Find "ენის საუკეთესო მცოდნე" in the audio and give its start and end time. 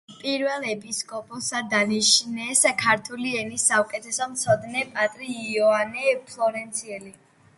3.41-4.83